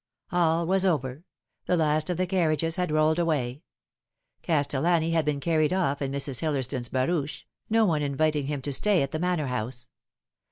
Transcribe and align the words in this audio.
All 0.31 0.65
was 0.65 0.83
over: 0.83 1.25
the 1.67 1.77
last 1.77 2.09
of 2.09 2.17
the 2.17 2.25
carriages 2.25 2.75
had 2.75 2.91
rolled 2.91 3.19
away. 3.19 3.61
Castellani 4.41 5.11
had 5.11 5.25
been 5.25 5.39
carried 5.39 5.71
off 5.71 6.01
in 6.01 6.11
Mrs. 6.11 6.39
Hillersdon's 6.39 6.89
barouche, 6.89 7.43
no 7.69 7.85
one 7.85 8.01
inviting 8.01 8.47
him 8.47 8.63
to 8.63 8.73
stay 8.73 9.03
at 9.03 9.11
the 9.11 9.19
Manor 9.19 9.45
House. 9.45 9.89